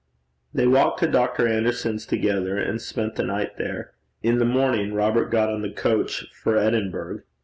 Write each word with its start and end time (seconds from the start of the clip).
They 0.51 0.65
walked 0.65 0.99
to 1.01 1.07
Dr. 1.07 1.47
Anderson's 1.47 2.07
together, 2.07 2.57
and 2.57 2.81
spent 2.81 3.17
the 3.17 3.23
night 3.23 3.57
there. 3.59 3.93
In 4.23 4.39
the 4.39 4.45
morning 4.45 4.95
Robert 4.95 5.25
got 5.29 5.51
on 5.51 5.61
the 5.61 5.69
coach 5.69 6.25
for 6.33 6.57
Edinburgh. 6.57 7.21